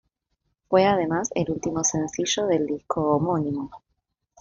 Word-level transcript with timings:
Fue 0.67 0.87
además 0.87 1.29
el 1.35 1.51
último 1.51 1.83
sencillo 1.83 2.47
del 2.47 2.65
disco 2.65 3.03
homónimo. 3.17 3.69